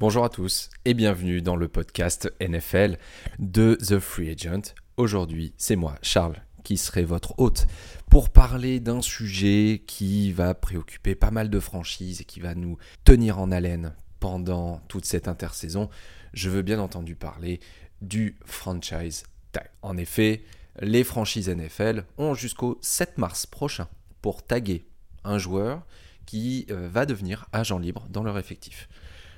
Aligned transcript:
Bonjour 0.00 0.24
à 0.24 0.30
tous 0.30 0.70
et 0.86 0.94
bienvenue 0.94 1.42
dans 1.42 1.56
le 1.56 1.68
podcast 1.68 2.32
NFL 2.40 2.96
de 3.38 3.74
The 3.74 3.98
Free 3.98 4.30
Agent. 4.30 4.72
Aujourd'hui, 4.96 5.52
c'est 5.58 5.76
moi, 5.76 5.96
Charles, 6.00 6.42
qui 6.64 6.78
serai 6.78 7.04
votre 7.04 7.38
hôte 7.38 7.66
pour 8.08 8.30
parler 8.30 8.80
d'un 8.80 9.02
sujet 9.02 9.82
qui 9.86 10.32
va 10.32 10.54
préoccuper 10.54 11.14
pas 11.14 11.30
mal 11.30 11.50
de 11.50 11.60
franchises 11.60 12.22
et 12.22 12.24
qui 12.24 12.40
va 12.40 12.54
nous 12.54 12.78
tenir 13.04 13.38
en 13.38 13.52
haleine 13.52 13.94
pendant 14.20 14.78
toute 14.88 15.04
cette 15.04 15.28
intersaison. 15.28 15.90
Je 16.32 16.48
veux 16.48 16.62
bien 16.62 16.80
entendu 16.80 17.14
parler 17.14 17.60
du 18.00 18.38
franchise 18.46 19.24
tag. 19.52 19.68
En 19.82 19.98
effet, 19.98 20.44
les 20.80 21.04
franchises 21.04 21.50
NFL 21.50 22.06
ont 22.16 22.32
jusqu'au 22.32 22.78
7 22.80 23.18
mars 23.18 23.44
prochain 23.44 23.86
pour 24.22 24.42
taguer 24.46 24.86
un 25.24 25.36
joueur 25.36 25.84
qui 26.24 26.64
euh, 26.70 26.88
va 26.88 27.04
devenir 27.04 27.50
agent 27.52 27.78
libre 27.78 28.06
dans 28.08 28.22
leur 28.22 28.38
effectif. 28.38 28.88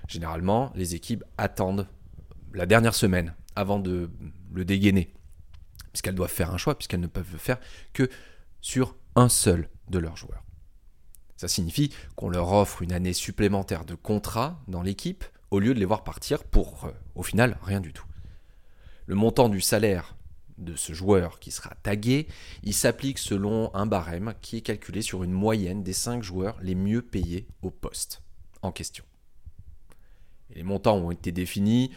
Généralement, 0.09 0.73
les 0.75 0.95
équipes 0.95 1.25
attendent 1.39 1.87
la 2.55 2.67
dernière 2.67 2.95
semaine 2.95 3.35
avant 3.57 3.79
de 3.79 4.11
le 4.53 4.65
dégainer, 4.65 5.13
puisqu'elles 5.93 6.15
doivent 6.15 6.31
faire 6.31 6.53
un 6.53 6.59
choix, 6.59 6.77
puisqu'elles 6.77 7.01
ne 7.01 7.07
peuvent 7.07 7.33
le 7.33 7.39
faire 7.39 7.59
que 7.93 8.09
sur 8.61 8.97
un 9.17 9.29
seul 9.29 9.69
de 9.89 9.99
leurs 9.99 10.17
joueurs. 10.17 10.45
Ça 11.37 11.49
signifie 11.49 11.93
qu'on 12.15 12.29
leur 12.29 12.53
offre 12.53 12.83
une 12.83 12.93
année 12.93 13.13
supplémentaire 13.13 13.85
de 13.85 13.95
contrat 13.95 14.63
dans 14.69 14.83
l'équipe 14.83 15.25
au 15.51 15.59
lieu 15.59 15.75
de 15.75 15.81
les 15.81 15.85
voir 15.85 16.05
partir 16.05 16.45
pour, 16.45 16.85
euh, 16.85 16.93
au 17.15 17.23
final, 17.23 17.59
rien 17.63 17.81
du 17.81 17.93
tout. 17.93 18.07
Le 19.07 19.15
montant 19.15 19.49
du 19.49 19.61
salaire 19.61 20.17
de 20.57 20.77
ce 20.77 20.93
joueur 20.93 21.41
qui 21.41 21.51
sera 21.51 21.75
tagué, 21.83 22.29
il 22.63 22.73
s'applique 22.75 23.19
selon 23.19 23.75
un 23.75 23.87
barème 23.87 24.35
qui 24.41 24.59
est 24.59 24.63
calculé 24.63 25.03
sur 25.03 25.25
une 25.25 25.33
moyenne 25.33 25.83
des 25.83 25.93
5 25.93 26.23
joueurs 26.23 26.57
les 26.63 26.75
mieux 26.75 27.03
payés 27.03 27.49
au 27.63 27.71
poste 27.71 28.23
en 28.63 28.71
question 28.71 29.05
les 30.55 30.63
montants 30.63 30.97
ont 30.97 31.11
été 31.11 31.33
définis. 31.33 31.91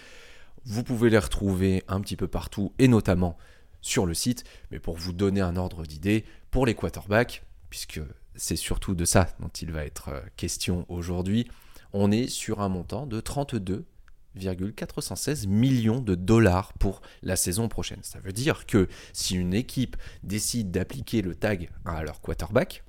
Vous 0.65 0.83
pouvez 0.83 1.09
les 1.09 1.17
retrouver 1.17 1.83
un 1.87 2.01
petit 2.01 2.15
peu 2.15 2.27
partout 2.27 2.73
et 2.79 2.87
notamment 2.87 3.37
sur 3.81 4.05
le 4.05 4.13
site. 4.13 4.43
Mais 4.71 4.79
pour 4.79 4.97
vous 4.97 5.13
donner 5.13 5.41
un 5.41 5.55
ordre 5.55 5.83
d'idée, 5.83 6.25
pour 6.51 6.65
les 6.65 6.73
quarterbacks, 6.73 7.43
puisque 7.69 8.01
c'est 8.35 8.55
surtout 8.55 8.95
de 8.95 9.05
ça 9.05 9.29
dont 9.39 9.49
il 9.49 9.71
va 9.71 9.85
être 9.85 10.09
euh, 10.09 10.21
question 10.35 10.85
aujourd'hui, 10.89 11.47
on 11.93 12.11
est 12.11 12.27
sur 12.27 12.61
un 12.61 12.69
montant 12.69 13.05
de 13.05 13.21
32,416 13.21 15.45
millions 15.47 16.01
de 16.01 16.15
dollars 16.15 16.73
pour 16.73 17.01
la 17.21 17.35
saison 17.35 17.69
prochaine. 17.69 17.99
Ça 18.01 18.19
veut 18.19 18.33
dire 18.33 18.65
que 18.65 18.87
si 19.13 19.35
une 19.35 19.53
équipe 19.53 19.95
décide 20.23 20.71
d'appliquer 20.71 21.21
le 21.21 21.35
tag 21.35 21.69
à 21.85 22.03
leur 22.03 22.21
quarterback, 22.21 22.83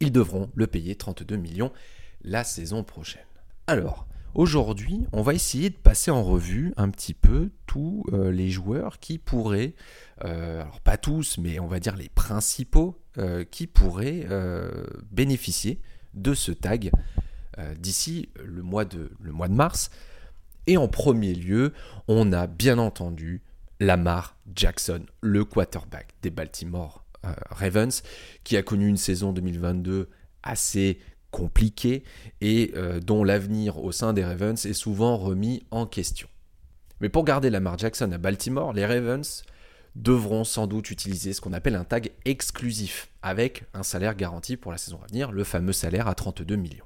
ils 0.00 0.12
devront 0.12 0.50
le 0.54 0.66
payer 0.66 0.96
32 0.96 1.36
millions 1.36 1.72
la 2.22 2.44
saison 2.44 2.84
prochaine. 2.84 3.24
Alors, 3.66 4.06
Aujourd'hui, 4.34 5.06
on 5.12 5.22
va 5.22 5.34
essayer 5.34 5.70
de 5.70 5.76
passer 5.76 6.12
en 6.12 6.22
revue 6.22 6.72
un 6.76 6.88
petit 6.90 7.14
peu 7.14 7.50
tous 7.66 8.04
euh, 8.12 8.30
les 8.30 8.48
joueurs 8.48 9.00
qui 9.00 9.18
pourraient, 9.18 9.74
euh, 10.24 10.62
alors 10.62 10.80
pas 10.80 10.96
tous, 10.96 11.38
mais 11.38 11.58
on 11.58 11.66
va 11.66 11.80
dire 11.80 11.96
les 11.96 12.08
principaux, 12.08 13.02
euh, 13.18 13.42
qui 13.42 13.66
pourraient 13.66 14.26
bénéficier 15.10 15.80
de 16.14 16.34
ce 16.34 16.52
tag 16.52 16.92
d'ici 17.76 18.30
le, 18.42 18.62
mois 18.62 18.84
de, 18.84 19.10
le 19.20 19.32
mois 19.32 19.48
de 19.48 19.54
mars. 19.54 19.90
Et 20.66 20.76
en 20.76 20.86
premier 20.86 21.34
lieu, 21.34 21.72
on 22.06 22.32
a 22.32 22.46
bien 22.46 22.78
entendu 22.78 23.42
Lamar 23.80 24.36
Jackson, 24.54 25.04
le 25.20 25.44
quarterback 25.44 26.14
des 26.22 26.30
Baltimore 26.30 27.04
Ravens, 27.50 28.02
qui 28.44 28.56
a 28.56 28.62
connu 28.62 28.86
une 28.86 28.96
saison 28.96 29.32
2022 29.32 30.08
assez 30.42 31.00
compliqué 31.30 32.02
et 32.40 32.72
euh, 32.74 33.00
dont 33.00 33.24
l'avenir 33.24 33.82
au 33.82 33.92
sein 33.92 34.12
des 34.12 34.24
Ravens 34.24 34.64
est 34.66 34.72
souvent 34.72 35.16
remis 35.16 35.62
en 35.70 35.86
question. 35.86 36.28
Mais 37.00 37.08
pour 37.08 37.24
garder 37.24 37.50
Lamar 37.50 37.78
Jackson 37.78 38.10
à 38.12 38.18
Baltimore, 38.18 38.72
les 38.72 38.84
Ravens 38.84 39.44
devront 39.96 40.44
sans 40.44 40.66
doute 40.66 40.90
utiliser 40.90 41.32
ce 41.32 41.40
qu'on 41.40 41.52
appelle 41.52 41.74
un 41.74 41.84
tag 41.84 42.12
exclusif, 42.24 43.08
avec 43.22 43.64
un 43.74 43.82
salaire 43.82 44.14
garanti 44.14 44.56
pour 44.56 44.72
la 44.72 44.78
saison 44.78 45.00
à 45.02 45.06
venir, 45.06 45.32
le 45.32 45.44
fameux 45.44 45.72
salaire 45.72 46.08
à 46.08 46.14
32 46.14 46.56
millions. 46.56 46.84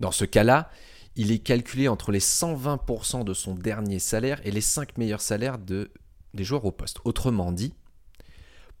Dans 0.00 0.12
ce 0.12 0.24
cas-là, 0.24 0.70
il 1.16 1.30
est 1.30 1.40
calculé 1.40 1.88
entre 1.88 2.10
les 2.10 2.20
120% 2.20 3.24
de 3.24 3.34
son 3.34 3.54
dernier 3.54 3.98
salaire 3.98 4.40
et 4.44 4.50
les 4.50 4.60
5 4.60 4.96
meilleurs 4.96 5.20
salaires 5.20 5.58
de, 5.58 5.90
des 6.32 6.44
joueurs 6.44 6.64
au 6.64 6.72
poste. 6.72 6.98
Autrement 7.04 7.52
dit, 7.52 7.74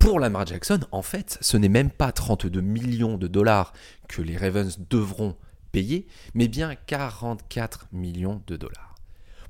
pour 0.02 0.18
Lamar 0.18 0.44
Jackson, 0.44 0.80
en 0.90 1.00
fait, 1.00 1.38
ce 1.40 1.56
n'est 1.56 1.68
même 1.68 1.88
pas 1.88 2.10
32 2.10 2.60
millions 2.60 3.18
de 3.18 3.28
dollars 3.28 3.72
que 4.08 4.20
les 4.20 4.36
Ravens 4.36 4.80
devront 4.90 5.36
payer, 5.70 6.08
mais 6.34 6.48
bien 6.48 6.74
44 6.74 7.86
millions 7.92 8.42
de 8.48 8.56
dollars. 8.56 8.96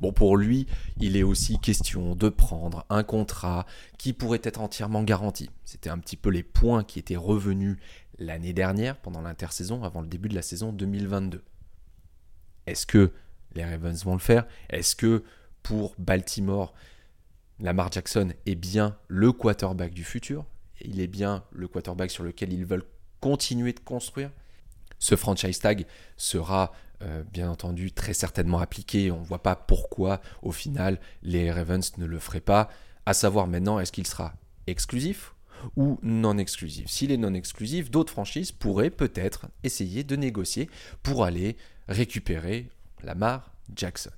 Bon, 0.02 0.12
pour 0.12 0.36
lui, 0.36 0.66
il 1.00 1.16
est 1.16 1.22
aussi 1.22 1.58
question 1.58 2.14
de 2.14 2.28
prendre 2.28 2.84
un 2.90 3.02
contrat 3.02 3.64
qui 3.96 4.12
pourrait 4.12 4.42
être 4.42 4.60
entièrement 4.60 5.02
garanti. 5.02 5.48
C'était 5.64 5.88
un 5.88 5.96
petit 5.96 6.18
peu 6.18 6.28
les 6.28 6.42
points 6.42 6.84
qui 6.84 6.98
étaient 6.98 7.16
revenus 7.16 7.78
l'année 8.18 8.52
dernière, 8.52 8.98
pendant 8.98 9.22
l'intersaison, 9.22 9.84
avant 9.84 10.02
le 10.02 10.06
début 10.06 10.28
de 10.28 10.34
la 10.34 10.42
saison 10.42 10.70
2022. 10.70 11.42
Est-ce 12.66 12.84
que 12.84 13.10
les 13.54 13.64
Ravens 13.64 14.04
vont 14.04 14.12
le 14.12 14.18
faire? 14.18 14.46
Est-ce 14.68 14.96
que 14.96 15.24
pour 15.62 15.94
Baltimore, 15.96 16.74
Lamar 17.60 17.92
Jackson 17.92 18.32
est 18.46 18.54
bien 18.54 18.96
le 19.08 19.32
quarterback 19.32 19.92
du 19.92 20.04
futur. 20.04 20.44
Il 20.80 21.00
est 21.00 21.06
bien 21.06 21.44
le 21.52 21.68
quarterback 21.68 22.10
sur 22.10 22.24
lequel 22.24 22.52
ils 22.52 22.64
veulent 22.64 22.84
continuer 23.20 23.72
de 23.72 23.80
construire. 23.80 24.30
Ce 24.98 25.16
franchise 25.16 25.58
tag 25.58 25.86
sera 26.16 26.72
euh, 27.02 27.22
bien 27.32 27.50
entendu 27.50 27.92
très 27.92 28.14
certainement 28.14 28.58
appliqué. 28.58 29.10
On 29.10 29.20
ne 29.20 29.24
voit 29.24 29.42
pas 29.42 29.56
pourquoi 29.56 30.20
au 30.42 30.52
final 30.52 31.00
les 31.22 31.50
Ravens 31.50 31.96
ne 31.98 32.06
le 32.06 32.18
feraient 32.18 32.40
pas. 32.40 32.68
À 33.06 33.14
savoir 33.14 33.48
maintenant, 33.48 33.80
est-ce 33.80 33.92
qu'il 33.92 34.06
sera 34.06 34.34
exclusif 34.66 35.34
ou 35.76 35.98
non 36.02 36.38
exclusif? 36.38 36.88
S'il 36.88 37.10
est 37.10 37.16
non 37.16 37.34
exclusif, 37.34 37.90
d'autres 37.90 38.12
franchises 38.12 38.52
pourraient 38.52 38.90
peut-être 38.90 39.46
essayer 39.64 40.04
de 40.04 40.14
négocier 40.14 40.70
pour 41.02 41.24
aller 41.24 41.56
récupérer 41.88 42.68
Lamar 43.02 43.52
Jackson. 43.74 44.10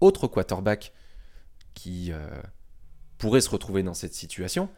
Autre 0.00 0.28
quarterback 0.28 0.92
qui 1.74 2.12
euh, 2.12 2.28
pourrait 3.18 3.40
se 3.40 3.50
retrouver 3.50 3.82
dans 3.82 3.94
cette 3.94 4.14
situation, 4.14 4.68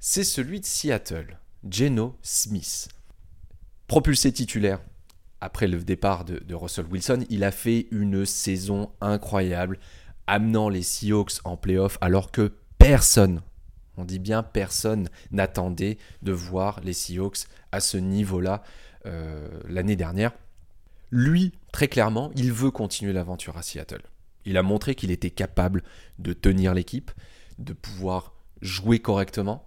c'est 0.00 0.24
celui 0.24 0.60
de 0.60 0.66
Seattle, 0.66 1.38
Geno 1.68 2.16
Smith. 2.22 2.88
Propulsé 3.86 4.32
titulaire 4.32 4.80
après 5.44 5.66
le 5.66 5.78
départ 5.78 6.24
de, 6.24 6.54
Russell 6.54 6.86
Wilson, 6.86 7.24
il 7.28 7.44
a 7.44 7.50
fait 7.50 7.86
une 7.90 8.24
saison 8.24 8.90
incroyable, 9.02 9.78
amenant 10.26 10.70
les 10.70 10.82
Seahawks 10.82 11.34
en 11.44 11.58
playoff 11.58 11.98
alors 12.00 12.30
que 12.30 12.52
personne, 12.78 13.42
on 13.98 14.06
dit 14.06 14.18
bien 14.18 14.42
personne, 14.42 15.10
n'attendait 15.32 15.98
de 16.22 16.32
voir 16.32 16.80
les 16.80 16.94
Seahawks 16.94 17.44
à 17.72 17.80
ce 17.80 17.98
niveau-là 17.98 18.62
euh, 19.04 19.46
l'année 19.68 19.96
dernière. 19.96 20.32
Lui, 21.10 21.52
très 21.72 21.88
clairement, 21.88 22.30
il 22.36 22.50
veut 22.50 22.70
continuer 22.70 23.12
l'aventure 23.12 23.58
à 23.58 23.62
Seattle. 23.62 24.02
Il 24.44 24.56
a 24.56 24.62
montré 24.62 24.94
qu'il 24.94 25.10
était 25.10 25.30
capable 25.30 25.82
de 26.18 26.32
tenir 26.32 26.74
l'équipe, 26.74 27.10
de 27.58 27.72
pouvoir 27.72 28.34
jouer 28.60 28.98
correctement. 28.98 29.66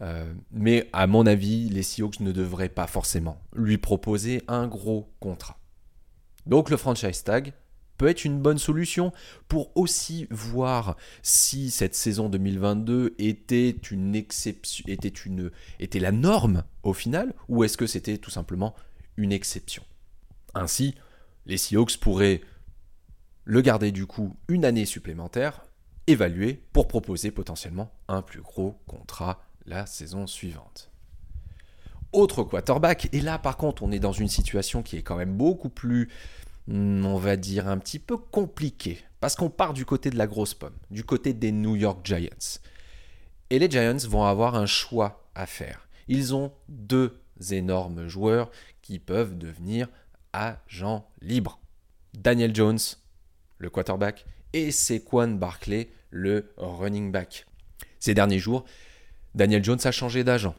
Euh, 0.00 0.32
mais 0.52 0.88
à 0.92 1.06
mon 1.06 1.26
avis, 1.26 1.68
les 1.68 1.82
Seahawks 1.82 2.20
ne 2.20 2.32
devraient 2.32 2.68
pas 2.68 2.86
forcément 2.86 3.40
lui 3.54 3.78
proposer 3.78 4.42
un 4.46 4.68
gros 4.68 5.12
contrat. 5.18 5.58
Donc 6.46 6.70
le 6.70 6.76
franchise 6.76 7.24
tag 7.24 7.52
peut 7.98 8.06
être 8.06 8.24
une 8.24 8.40
bonne 8.40 8.58
solution 8.58 9.12
pour 9.48 9.76
aussi 9.76 10.28
voir 10.30 10.96
si 11.22 11.70
cette 11.70 11.96
saison 11.96 12.28
2022 12.28 13.16
était 13.18 13.70
une 13.90 14.14
exception, 14.14 14.84
était 14.86 15.08
une 15.08 15.50
était 15.80 15.98
la 15.98 16.12
norme 16.12 16.62
au 16.84 16.92
final, 16.92 17.34
ou 17.48 17.64
est-ce 17.64 17.76
que 17.76 17.88
c'était 17.88 18.18
tout 18.18 18.30
simplement 18.30 18.74
une 19.16 19.32
exception? 19.32 19.82
Ainsi, 20.54 20.94
les 21.44 21.58
Seahawks 21.58 21.98
pourraient 21.98 22.40
le 23.48 23.62
garder 23.62 23.92
du 23.92 24.04
coup 24.04 24.36
une 24.48 24.66
année 24.66 24.84
supplémentaire 24.84 25.62
évaluer 26.06 26.62
pour 26.74 26.86
proposer 26.86 27.30
potentiellement 27.30 27.90
un 28.06 28.20
plus 28.20 28.42
gros 28.42 28.78
contrat 28.86 29.42
la 29.64 29.86
saison 29.86 30.26
suivante. 30.26 30.90
Autre 32.12 32.42
quarterback, 32.42 33.08
et 33.12 33.22
là 33.22 33.38
par 33.38 33.56
contre 33.56 33.82
on 33.82 33.90
est 33.90 34.00
dans 34.00 34.12
une 34.12 34.28
situation 34.28 34.82
qui 34.82 34.98
est 34.98 35.02
quand 35.02 35.16
même 35.16 35.34
beaucoup 35.34 35.70
plus, 35.70 36.10
hmm, 36.66 37.06
on 37.06 37.16
va 37.16 37.36
dire, 37.36 37.68
un 37.68 37.78
petit 37.78 37.98
peu 37.98 38.18
compliquée, 38.18 38.98
parce 39.18 39.34
qu'on 39.34 39.48
part 39.48 39.72
du 39.72 39.86
côté 39.86 40.10
de 40.10 40.18
la 40.18 40.26
grosse 40.26 40.52
pomme, 40.52 40.76
du 40.90 41.02
côté 41.02 41.32
des 41.32 41.50
New 41.50 41.74
York 41.74 42.00
Giants. 42.04 42.60
Et 43.48 43.58
les 43.58 43.70
Giants 43.70 44.08
vont 44.10 44.24
avoir 44.24 44.56
un 44.56 44.66
choix 44.66 45.26
à 45.34 45.46
faire. 45.46 45.88
Ils 46.06 46.34
ont 46.34 46.52
deux 46.68 47.18
énormes 47.50 48.08
joueurs 48.08 48.50
qui 48.82 48.98
peuvent 48.98 49.38
devenir 49.38 49.88
agents 50.34 51.08
libres. 51.22 51.60
Daniel 52.12 52.54
Jones, 52.54 52.78
le 53.58 53.70
quarterback, 53.70 54.24
et 54.52 54.70
Sequan 54.70 55.28
Barkley, 55.28 55.90
le 56.10 56.52
running 56.56 57.12
back. 57.12 57.46
Ces 57.98 58.14
derniers 58.14 58.38
jours, 58.38 58.64
Daniel 59.34 59.62
Jones 59.62 59.80
a 59.84 59.92
changé 59.92 60.24
d'agent. 60.24 60.54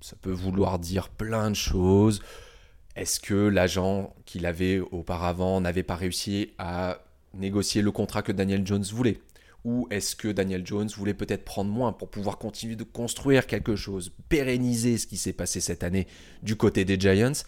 Ça 0.00 0.16
peut 0.20 0.32
vouloir 0.32 0.78
dire 0.78 1.08
plein 1.08 1.50
de 1.50 1.56
choses. 1.56 2.22
Est-ce 2.96 3.20
que 3.20 3.34
l'agent 3.34 4.14
qu'il 4.24 4.46
avait 4.46 4.78
auparavant 4.78 5.60
n'avait 5.60 5.82
pas 5.82 5.96
réussi 5.96 6.52
à 6.58 6.98
négocier 7.34 7.82
le 7.82 7.90
contrat 7.92 8.22
que 8.22 8.32
Daniel 8.32 8.66
Jones 8.66 8.84
voulait? 8.84 9.20
Ou 9.64 9.88
est-ce 9.90 10.16
que 10.16 10.28
Daniel 10.28 10.66
Jones 10.66 10.88
voulait 10.88 11.14
peut-être 11.14 11.44
prendre 11.44 11.70
moins 11.70 11.92
pour 11.92 12.10
pouvoir 12.10 12.38
continuer 12.38 12.76
de 12.76 12.84
construire 12.84 13.46
quelque 13.46 13.76
chose, 13.76 14.12
pérenniser 14.28 14.98
ce 14.98 15.06
qui 15.06 15.16
s'est 15.16 15.32
passé 15.32 15.60
cette 15.60 15.82
année 15.82 16.06
du 16.42 16.56
côté 16.56 16.84
des 16.84 16.98
Giants? 16.98 17.44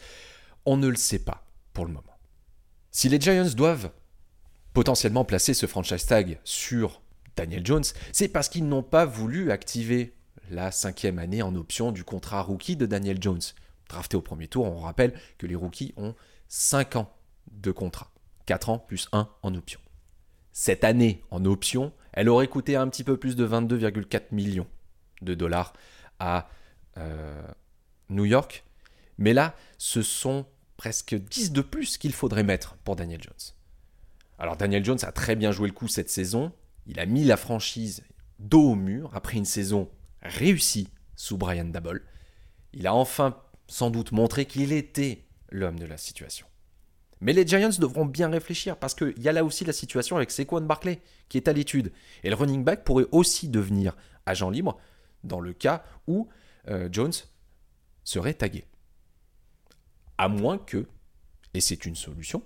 On 0.67 0.77
ne 0.77 0.89
le 0.89 0.97
sait 0.97 1.21
pas 1.21 1.47
pour 1.73 1.87
le 1.87 1.93
moment. 1.93 2.19
Si 2.91 3.09
les 3.09 3.21
Giants 3.21 3.55
doivent 3.57 3.91
potentiellement 4.73 5.25
placer 5.25 5.55
ce 5.55 5.67
franchise 5.67 6.07
tag 6.07 6.39
sur 6.45 7.03
Daniel 7.37 7.65
Jones, 7.65 7.85
c'est 8.13 8.29
parce 8.29 8.49
qu'ils 8.49 8.67
n'ont 8.67 8.83
pas 8.83 9.05
voulu 9.05 9.51
activer 9.51 10.15
la 10.51 10.71
cinquième 10.71 11.19
année 11.19 11.43
en 11.43 11.55
option 11.55 11.93
du 11.93 12.05
contrat 12.05 12.43
rookie 12.43 12.77
de 12.77 12.87
Daniel 12.87 13.19
Jones. 13.21 13.41
Drafté 13.89 14.17
au 14.17 14.23
premier 14.23 14.49
tour, 14.49 14.67
on 14.67 14.79
rappelle 14.79 15.15
que 15.39 15.47
les 15.47 15.55
rookies 15.55 15.95
ont 15.97 16.15
5 16.49 16.97
ans 16.97 17.13
de 17.51 17.71
contrat. 17.71 18.13
4 18.47 18.69
ans 18.69 18.79
plus 18.79 19.09
1 19.13 19.29
en 19.43 19.55
option. 19.55 19.81
Cette 20.53 20.85
année 20.85 21.23
en 21.31 21.45
option, 21.45 21.93
elle 22.13 22.29
aurait 22.29 22.49
coûté 22.49 22.77
un 22.77 22.89
petit 22.89 23.05
peu 23.05 23.17
plus 23.17 23.37
de 23.37 23.47
22,4 23.47 24.23
millions 24.33 24.67
de 25.23 25.35
dollars 25.35 25.73
à 26.19 26.49
euh, 26.99 27.43
New 28.09 28.25
York. 28.25 28.65
Mais 29.19 29.33
là, 29.33 29.55
ce 29.79 30.03
sont 30.03 30.47
presque 30.77 31.15
10 31.15 31.53
de 31.53 31.61
plus 31.61 31.99
qu'il 31.99 32.13
faudrait 32.13 32.43
mettre 32.43 32.77
pour 32.85 32.97
Daniel 32.97 33.23
Jones. 33.23 33.55
Alors 34.41 34.57
Daniel 34.57 34.83
Jones 34.83 34.99
a 35.03 35.13
très 35.13 35.37
bien 35.37 35.53
joué 35.53 35.69
le 35.69 35.75
coup 35.75 35.87
cette 35.87 36.09
saison. 36.09 36.51
Il 36.87 36.99
a 36.99 37.05
mis 37.05 37.25
la 37.25 37.37
franchise 37.37 38.03
dos 38.39 38.71
au 38.71 38.75
mur 38.75 39.11
après 39.15 39.37
une 39.37 39.45
saison 39.45 39.91
réussie 40.23 40.89
sous 41.15 41.37
Brian 41.37 41.67
Dabble. 41.67 42.03
Il 42.73 42.87
a 42.87 42.95
enfin 42.95 43.39
sans 43.69 43.91
doute 43.91 44.13
montré 44.13 44.47
qu'il 44.47 44.73
était 44.73 45.27
l'homme 45.51 45.79
de 45.79 45.85
la 45.85 45.99
situation. 45.99 46.47
Mais 47.21 47.35
les 47.35 47.47
Giants 47.47 47.69
devront 47.79 48.07
bien 48.07 48.31
réfléchir 48.31 48.79
parce 48.79 48.95
qu'il 48.95 49.19
y 49.19 49.29
a 49.29 49.33
là 49.33 49.45
aussi 49.45 49.67
la 49.67 49.75
situation 49.75 50.17
avec 50.17 50.31
Saquon 50.31 50.63
Barkley 50.63 51.03
qui 51.29 51.37
est 51.37 51.47
à 51.47 51.53
l'étude. 51.53 51.93
Et 52.23 52.31
le 52.31 52.35
running 52.35 52.65
back 52.65 52.83
pourrait 52.83 53.09
aussi 53.13 53.51
devenir 53.51 53.95
agent 54.25 54.49
libre 54.49 54.79
dans 55.23 55.41
le 55.41 55.53
cas 55.53 55.85
où 56.07 56.31
euh, 56.69 56.89
Jones 56.91 57.13
serait 58.05 58.33
tagué. 58.33 58.65
À 60.17 60.29
moins 60.29 60.57
que, 60.57 60.87
et 61.53 61.61
c'est 61.61 61.85
une 61.85 61.95
solution, 61.95 62.43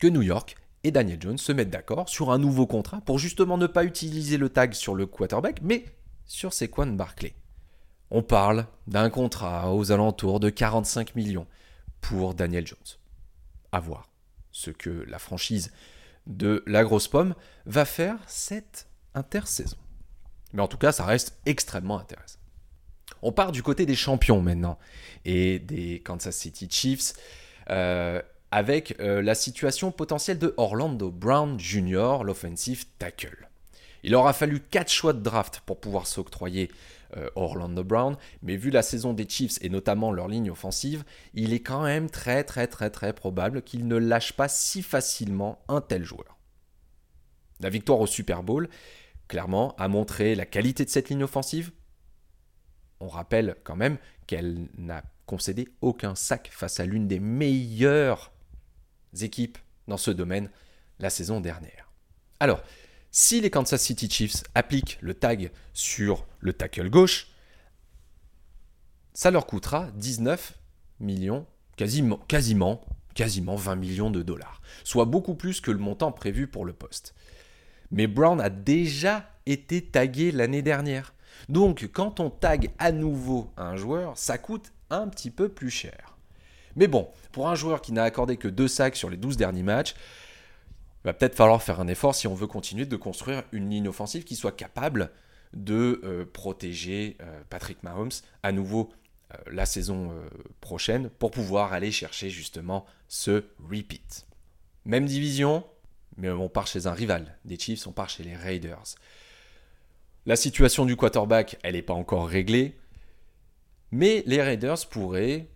que 0.00 0.08
New 0.08 0.22
York 0.22 0.56
et 0.84 0.90
Daniel 0.90 1.20
Jones 1.20 1.38
se 1.38 1.52
mettent 1.52 1.70
d'accord 1.70 2.08
sur 2.08 2.30
un 2.30 2.38
nouveau 2.38 2.66
contrat 2.66 3.00
pour 3.02 3.18
justement 3.18 3.58
ne 3.58 3.66
pas 3.66 3.84
utiliser 3.84 4.36
le 4.36 4.48
tag 4.48 4.72
sur 4.72 4.94
le 4.94 5.06
quarterback, 5.06 5.60
mais 5.62 5.84
sur 6.26 6.52
Saquon 6.52 6.86
Barkley. 6.86 7.34
On 8.10 8.22
parle 8.22 8.66
d'un 8.86 9.10
contrat 9.10 9.74
aux 9.74 9.92
alentours 9.92 10.40
de 10.40 10.50
45 10.50 11.14
millions 11.14 11.46
pour 12.00 12.34
Daniel 12.34 12.66
Jones. 12.66 12.78
À 13.70 13.80
voir 13.80 14.10
ce 14.50 14.70
que 14.70 14.90
la 15.08 15.18
franchise 15.18 15.72
de 16.26 16.62
la 16.66 16.84
grosse 16.84 17.08
pomme 17.08 17.34
va 17.64 17.84
faire 17.84 18.16
cette 18.26 18.86
intersaison. 19.14 19.76
Mais 20.52 20.62
en 20.62 20.68
tout 20.68 20.76
cas, 20.76 20.92
ça 20.92 21.04
reste 21.04 21.38
extrêmement 21.46 21.98
intéressant. 21.98 22.38
On 23.22 23.32
part 23.32 23.52
du 23.52 23.62
côté 23.62 23.86
des 23.86 23.94
champions 23.94 24.42
maintenant 24.42 24.78
et 25.24 25.58
des 25.58 26.00
Kansas 26.00 26.36
City 26.36 26.68
Chiefs. 26.70 27.14
Euh, 27.70 28.20
avec 28.52 29.00
euh, 29.00 29.22
la 29.22 29.34
situation 29.34 29.90
potentielle 29.90 30.38
de 30.38 30.54
Orlando 30.58 31.10
Brown 31.10 31.58
Jr., 31.58 32.18
l'offensive 32.22 32.84
tackle. 32.98 33.48
Il 34.04 34.14
aura 34.14 34.32
fallu 34.34 34.60
4 34.60 34.90
choix 34.90 35.12
de 35.14 35.20
draft 35.20 35.62
pour 35.64 35.80
pouvoir 35.80 36.06
s'octroyer 36.06 36.70
euh, 37.16 37.30
Orlando 37.34 37.82
Brown, 37.82 38.16
mais 38.42 38.56
vu 38.56 38.70
la 38.70 38.82
saison 38.82 39.14
des 39.14 39.28
Chiefs 39.28 39.58
et 39.62 39.70
notamment 39.70 40.12
leur 40.12 40.28
ligne 40.28 40.50
offensive, 40.50 41.04
il 41.32 41.54
est 41.54 41.60
quand 41.60 41.82
même 41.82 42.10
très 42.10 42.44
très 42.44 42.66
très 42.66 42.90
très 42.90 43.14
probable 43.14 43.62
qu'il 43.62 43.88
ne 43.88 43.96
lâche 43.96 44.34
pas 44.34 44.48
si 44.48 44.82
facilement 44.82 45.62
un 45.68 45.80
tel 45.80 46.04
joueur. 46.04 46.36
La 47.60 47.70
victoire 47.70 48.00
au 48.00 48.06
Super 48.06 48.42
Bowl, 48.42 48.68
clairement, 49.28 49.74
a 49.78 49.88
montré 49.88 50.34
la 50.34 50.46
qualité 50.46 50.84
de 50.84 50.90
cette 50.90 51.08
ligne 51.08 51.24
offensive. 51.24 51.70
On 53.00 53.08
rappelle 53.08 53.56
quand 53.64 53.76
même 53.76 53.98
qu'elle 54.26 54.68
n'a 54.76 55.02
concédé 55.26 55.68
aucun 55.80 56.14
sac 56.14 56.50
face 56.52 56.80
à 56.80 56.86
l'une 56.86 57.08
des 57.08 57.20
meilleures 57.20 58.31
équipes 59.20 59.58
dans 59.88 59.96
ce 59.96 60.10
domaine 60.10 60.50
la 60.98 61.10
saison 61.10 61.40
dernière. 61.40 61.90
Alors, 62.40 62.62
si 63.10 63.40
les 63.40 63.50
Kansas 63.50 63.82
City 63.82 64.08
Chiefs 64.10 64.42
appliquent 64.54 64.98
le 65.00 65.14
tag 65.14 65.50
sur 65.74 66.26
le 66.40 66.52
tackle 66.52 66.88
gauche, 66.88 67.28
ça 69.12 69.30
leur 69.30 69.46
coûtera 69.46 69.90
19 69.96 70.54
millions, 71.00 71.46
quasiment, 71.76 72.16
quasiment, 72.28 72.80
quasiment 73.14 73.56
20 73.56 73.76
millions 73.76 74.10
de 74.10 74.22
dollars, 74.22 74.62
soit 74.84 75.04
beaucoup 75.04 75.34
plus 75.34 75.60
que 75.60 75.70
le 75.70 75.78
montant 75.78 76.12
prévu 76.12 76.46
pour 76.46 76.64
le 76.64 76.72
poste. 76.72 77.14
Mais 77.90 78.06
Brown 78.06 78.40
a 78.40 78.48
déjà 78.48 79.30
été 79.44 79.82
tagué 79.82 80.32
l'année 80.32 80.62
dernière. 80.62 81.14
Donc 81.48 81.90
quand 81.92 82.20
on 82.20 82.30
tag 82.30 82.70
à 82.78 82.92
nouveau 82.92 83.50
un 83.56 83.76
joueur, 83.76 84.16
ça 84.16 84.38
coûte 84.38 84.72
un 84.88 85.08
petit 85.08 85.30
peu 85.30 85.48
plus 85.48 85.70
cher. 85.70 86.11
Mais 86.76 86.88
bon, 86.88 87.08
pour 87.32 87.48
un 87.48 87.54
joueur 87.54 87.82
qui 87.82 87.92
n'a 87.92 88.02
accordé 88.02 88.36
que 88.36 88.48
deux 88.48 88.68
sacs 88.68 88.96
sur 88.96 89.10
les 89.10 89.16
12 89.16 89.36
derniers 89.36 89.62
matchs, 89.62 89.94
il 91.04 91.08
va 91.08 91.12
peut-être 91.12 91.34
falloir 91.34 91.62
faire 91.62 91.80
un 91.80 91.88
effort 91.88 92.14
si 92.14 92.26
on 92.26 92.34
veut 92.34 92.46
continuer 92.46 92.86
de 92.86 92.96
construire 92.96 93.42
une 93.52 93.68
ligne 93.70 93.88
offensive 93.88 94.24
qui 94.24 94.36
soit 94.36 94.52
capable 94.52 95.10
de 95.52 96.00
euh, 96.04 96.24
protéger 96.24 97.16
euh, 97.20 97.42
Patrick 97.50 97.82
Mahomes 97.82 98.12
à 98.42 98.52
nouveau 98.52 98.90
euh, 99.32 99.36
la 99.50 99.66
saison 99.66 100.14
prochaine 100.60 101.10
pour 101.10 101.30
pouvoir 101.30 101.72
aller 101.72 101.90
chercher 101.90 102.30
justement 102.30 102.86
ce 103.08 103.44
repeat. 103.68 104.26
Même 104.84 105.06
division, 105.06 105.64
mais 106.16 106.30
on 106.30 106.48
part 106.48 106.66
chez 106.66 106.86
un 106.86 106.92
rival. 106.92 107.36
Des 107.44 107.58
Chiefs, 107.58 107.86
on 107.86 107.92
part 107.92 108.08
chez 108.08 108.22
les 108.22 108.36
Raiders. 108.36 108.94
La 110.24 110.36
situation 110.36 110.86
du 110.86 110.96
quarterback, 110.96 111.58
elle 111.62 111.74
n'est 111.74 111.82
pas 111.82 111.94
encore 111.94 112.28
réglée, 112.28 112.78
mais 113.90 114.22
les 114.26 114.40
Raiders 114.40 114.86
pourraient 114.88 115.48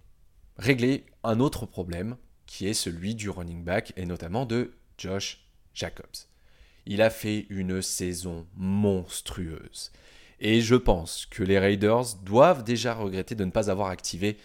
régler 0.58 1.06
un 1.25 1.41
autre 1.41 1.67
problème 1.67 2.17
qui 2.47 2.67
est 2.67 2.75
celui 2.75 3.14
du 3.14 3.31
running 3.31 3.64
back 3.64 3.93
et 3.97 4.06
notamment 4.06 4.47
de 4.47 4.73
Josh 4.99 5.47
Jacobs. 5.75 6.26
Il 6.87 7.03
a 7.03 7.11
fait 7.11 7.47
une 7.50 7.83
saison 7.83 8.47
monstrueuse. 8.54 9.90
Et 10.38 10.61
je 10.61 10.75
pense 10.75 11.26
que 11.26 11.42
les 11.42 11.59
Raiders 11.59 12.14
doivent 12.23 12.62
déjà 12.62 12.95
regretter 12.95 13.35
de 13.35 13.45
ne 13.45 13.50
pas 13.50 13.71
avoir 13.71 13.88
activé 13.88 14.37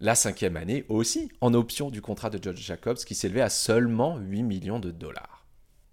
la 0.00 0.14
cinquième 0.14 0.56
année 0.56 0.84
aussi 0.88 1.30
en 1.40 1.54
option 1.54 1.90
du 1.90 2.00
contrat 2.00 2.30
de 2.30 2.42
Josh 2.42 2.60
Jacobs 2.60 2.98
qui 2.98 3.14
s'élevait 3.14 3.40
à 3.40 3.48
seulement 3.48 4.18
8 4.18 4.42
millions 4.42 4.78
de 4.78 4.90
dollars. 4.90 5.46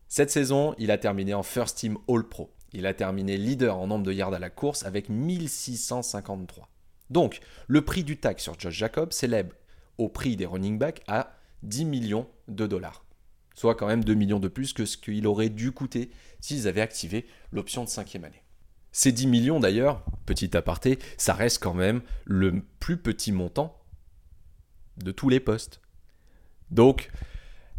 Cette 0.07 0.29
saison, 0.29 0.75
il 0.77 0.91
a 0.91 0.97
terminé 0.97 1.33
en 1.33 1.41
First 1.41 1.77
Team 1.77 1.97
All 2.07 2.27
Pro. 2.27 2.53
Il 2.73 2.85
a 2.85 2.93
terminé 2.93 3.37
leader 3.37 3.77
en 3.77 3.87
nombre 3.87 4.05
de 4.05 4.13
yards 4.13 4.33
à 4.33 4.39
la 4.39 4.49
course 4.49 4.85
avec 4.85 5.09
1653. 5.09 6.69
Donc, 7.09 7.39
le 7.67 7.83
prix 7.83 8.03
du 8.03 8.17
tag 8.17 8.39
sur 8.39 8.59
Josh 8.59 8.75
Jacobs 8.75 9.11
s'élève 9.11 9.53
au 9.97 10.09
prix 10.09 10.35
des 10.35 10.45
running 10.45 10.77
backs 10.77 11.03
à 11.07 11.35
10 11.63 11.85
millions 11.85 12.27
de 12.47 12.67
dollars. 12.67 13.05
Soit 13.55 13.75
quand 13.75 13.87
même 13.87 14.03
2 14.03 14.13
millions 14.13 14.39
de 14.39 14.47
plus 14.47 14.73
que 14.73 14.85
ce 14.85 14.97
qu'il 14.97 15.27
aurait 15.27 15.49
dû 15.49 15.71
coûter 15.71 16.11
s'ils 16.41 16.67
avaient 16.67 16.81
activé 16.81 17.25
l'option 17.51 17.83
de 17.83 17.89
cinquième 17.89 18.25
année. 18.25 18.43
Ces 18.91 19.11
10 19.11 19.27
millions 19.27 19.59
d'ailleurs, 19.59 20.03
petit 20.25 20.55
aparté, 20.55 20.99
ça 21.17 21.33
reste 21.33 21.61
quand 21.61 21.73
même 21.73 22.01
le 22.23 22.61
plus 22.79 22.97
petit 22.97 23.31
montant 23.31 23.81
de 24.97 25.11
tous 25.11 25.29
les 25.29 25.39
postes. 25.39 25.81
Donc, 26.71 27.11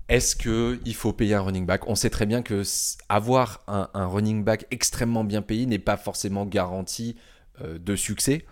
est-ce 0.09 0.37
qu'il 0.37 0.95
faut 0.95 1.13
payer 1.13 1.35
un 1.35 1.41
running 1.41 1.67
back? 1.67 1.89
On 1.89 1.95
sait 1.95 2.11
très 2.11 2.27
bien 2.27 2.43
que 2.43 2.63
avoir 3.09 3.65
un, 3.67 4.07
running 4.07 4.45
back 4.45 4.67
extrêmement 4.71 5.25
bien 5.25 5.43
payé 5.43 5.67
n'est 5.67 5.79
pas 5.79 5.97
forcément 5.97 6.47
garanti 6.47 7.17
euh, 7.61 7.79
de 7.79 7.97
succès. 7.97 8.47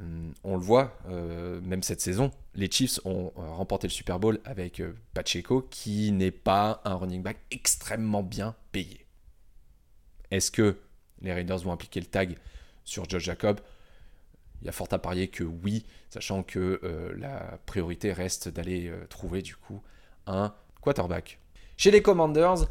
Hum, 0.00 0.32
on 0.44 0.56
le 0.56 0.62
voit, 0.62 0.96
euh, 1.08 1.60
même 1.62 1.82
cette 1.82 2.00
saison, 2.00 2.30
les 2.54 2.70
Chiefs 2.70 3.00
ont 3.04 3.32
euh, 3.36 3.50
remporté 3.50 3.86
le 3.86 3.92
Super 3.92 4.20
Bowl 4.20 4.40
avec 4.44 4.80
euh, 4.80 4.94
Pacheco, 5.14 5.62
qui 5.62 6.12
n'est 6.12 6.30
pas 6.30 6.80
un 6.84 6.94
running 6.94 7.22
back 7.22 7.38
extrêmement 7.50 8.22
bien 8.22 8.54
payé. 8.70 9.06
Est-ce 10.30 10.50
que 10.50 10.76
les 11.20 11.32
Raiders 11.32 11.58
vont 11.58 11.72
appliquer 11.72 12.00
le 12.00 12.06
tag 12.06 12.36
sur 12.84 13.08
Josh 13.08 13.24
Jacob? 13.24 13.60
Il 14.60 14.66
y 14.66 14.68
a 14.68 14.72
fort 14.72 14.88
à 14.90 14.98
parier 14.98 15.28
que 15.28 15.44
oui, 15.44 15.84
sachant 16.10 16.42
que 16.42 16.80
la 17.16 17.60
priorité 17.64 18.12
reste 18.12 18.48
d'aller 18.48 18.92
trouver 19.08 19.40
du 19.40 19.54
coup 19.54 19.80
un 20.26 20.52
quarterback. 20.80 21.38
Chez 21.76 21.92
les 21.92 22.02
Commanders, 22.02 22.66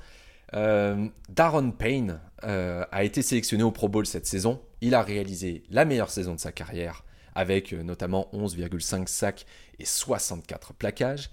Darren 0.51 1.71
Payne 1.71 2.19
a 2.41 3.03
été 3.05 3.21
sélectionné 3.21 3.63
au 3.63 3.71
Pro 3.71 3.87
Bowl 3.87 4.05
cette 4.05 4.25
saison. 4.25 4.61
Il 4.81 4.95
a 4.95 5.01
réalisé 5.01 5.63
la 5.69 5.85
meilleure 5.85 6.09
saison 6.09 6.35
de 6.35 6.41
sa 6.41 6.51
carrière 6.51 7.05
avec 7.37 7.71
euh, 7.71 7.83
notamment 7.83 8.27
11,5 8.33 9.07
sacs 9.07 9.45
et 9.79 9.85
64 9.85 10.73
plaquages. 10.73 11.29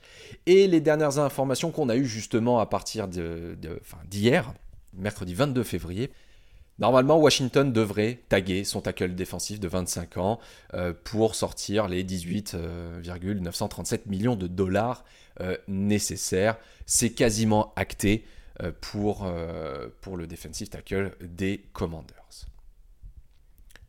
Et 0.46 0.68
les 0.68 0.80
dernières 0.80 1.18
informations 1.18 1.72
qu'on 1.72 1.88
a 1.88 1.96
eues 1.96 2.06
justement 2.06 2.60
à 2.60 2.66
partir 2.66 3.08
d'hier, 3.08 4.54
de, 4.92 5.02
mercredi 5.02 5.34
22 5.34 5.64
février, 5.64 6.12
Normalement, 6.80 7.18
Washington 7.18 7.72
devrait 7.72 8.18
taguer 8.28 8.64
son 8.64 8.80
tackle 8.80 9.14
défensif 9.14 9.60
de 9.60 9.68
25 9.68 10.16
ans 10.16 10.40
euh, 10.74 10.92
pour 11.04 11.36
sortir 11.36 11.86
les 11.86 12.02
18,937 12.02 14.06
millions 14.06 14.34
de 14.34 14.48
dollars 14.48 15.04
euh, 15.40 15.56
nécessaires. 15.68 16.56
C'est 16.84 17.10
quasiment 17.10 17.72
acté 17.76 18.24
euh, 18.62 18.72
pour 18.80 19.26
le 20.16 20.26
defensive 20.26 20.68
tackle 20.68 21.12
des 21.20 21.64
Commanders. 21.72 22.46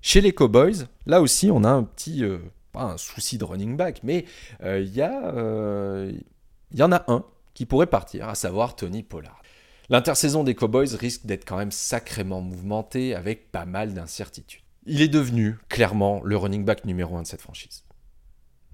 Chez 0.07 0.21
les 0.21 0.33
Cowboys, 0.33 0.85
là 1.07 1.19
aussi, 1.19 1.49
on 1.49 1.63
a 1.63 1.69
un 1.69 1.81
petit, 1.81 2.23
pas 2.71 2.83
un 2.83 2.97
souci 2.97 3.39
de 3.39 3.43
running 3.43 3.75
back, 3.75 4.01
mais 4.03 4.25
il 4.63 4.85
y, 4.85 4.99
y 4.99 6.83
en 6.83 6.91
a 6.91 7.11
un 7.11 7.25
qui 7.55 7.65
pourrait 7.65 7.87
partir, 7.87 8.29
à 8.29 8.35
savoir 8.35 8.75
Tony 8.75 9.01
Pollard. 9.01 9.41
L'intersaison 9.89 10.43
des 10.43 10.53
Cowboys 10.53 10.95
risque 10.95 11.25
d'être 11.25 11.43
quand 11.43 11.57
même 11.57 11.71
sacrément 11.71 12.41
mouvementée 12.41 13.15
avec 13.15 13.51
pas 13.51 13.65
mal 13.65 13.95
d'incertitudes. 13.95 14.61
Il 14.85 15.01
est 15.01 15.07
devenu 15.07 15.57
clairement 15.69 16.21
le 16.23 16.37
running 16.37 16.63
back 16.63 16.85
numéro 16.85 17.17
un 17.17 17.23
de 17.23 17.27
cette 17.27 17.41
franchise. 17.41 17.83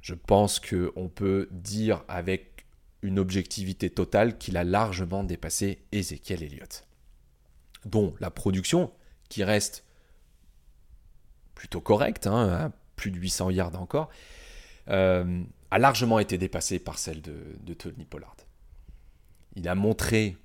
Je 0.01 0.15
pense 0.15 0.59
qu'on 0.59 1.07
peut 1.07 1.47
dire 1.51 2.03
avec 2.09 2.65
une 3.03 3.19
objectivité 3.19 3.89
totale 3.89 4.38
qu'il 4.38 4.57
a 4.57 4.65
largement 4.65 5.23
dépassé 5.23 5.85
Ezekiel 5.93 6.43
Elliott, 6.43 6.85
dont 7.85 8.15
la 8.19 8.31
production, 8.31 8.91
qui 9.29 9.45
reste 9.45 9.85
plutôt 11.62 11.80
correcte, 11.80 12.25
hein, 12.25 12.72
plus 12.96 13.12
de 13.12 13.20
800 13.20 13.51
yards 13.51 13.80
encore, 13.80 14.10
euh, 14.88 15.44
a 15.70 15.77
largement 15.77 16.18
été 16.18 16.39
dépassée 16.39 16.80
par 16.80 16.98
celle 16.98 17.22
de 17.22 17.74
Tony 17.75 18.03
Pollard. 18.03 18.36
Il 19.56 19.70
a 19.70 19.75
montré 19.75 20.38